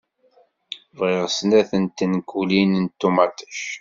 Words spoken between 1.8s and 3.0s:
n tenkulin n